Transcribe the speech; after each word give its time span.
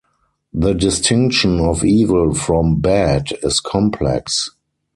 The 0.51 0.73
distinction 0.73 1.59
of 1.59 1.85
evil 1.85 2.33
from 2.33 2.81
'bad' 2.81 3.37
is 3.43 3.59
complex. 3.59 4.49